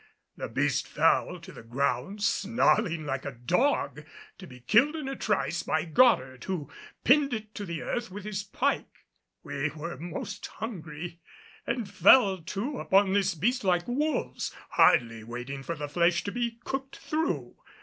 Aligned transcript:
The 0.35 0.47
beast 0.47 0.87
fell 0.87 1.39
to 1.39 1.51
the 1.51 1.61
ground 1.61 2.23
snarling 2.23 3.05
like 3.05 3.23
a 3.23 3.33
dog, 3.33 4.03
to 4.39 4.47
be 4.47 4.61
killed 4.61 4.95
in 4.95 5.07
a 5.07 5.15
trice 5.15 5.61
by 5.61 5.85
Goddard, 5.85 6.45
who 6.45 6.71
pinned 7.03 7.35
it 7.35 7.53
to 7.53 7.65
the 7.67 7.83
earth 7.83 8.09
with 8.09 8.23
his 8.23 8.41
pike. 8.43 9.05
We 9.43 9.69
were 9.69 9.97
most 9.97 10.47
hungry 10.47 11.19
and 11.67 11.87
fell 11.87 12.39
to 12.41 12.79
upon 12.79 13.13
this 13.13 13.35
beast 13.35 13.63
like 13.63 13.87
wolves, 13.87 14.51
hardly 14.71 15.23
waiting 15.23 15.61
for 15.61 15.75
the 15.75 15.87
flesh 15.87 16.23
to 16.23 16.31
be 16.31 16.57
cooked 16.65 16.95
through. 16.95 17.57